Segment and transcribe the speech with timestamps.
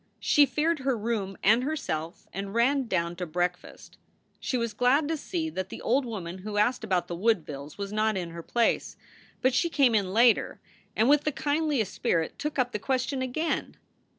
[0.19, 3.99] She feared her room and her self, and ran down to breakfast.
[4.39, 7.93] She was glad to see that the old woman who asked about the Woodvilles was
[7.93, 8.97] not in her place.
[9.43, 10.59] But she came in later,
[10.95, 13.77] and with the kindliest spirit took up the question again.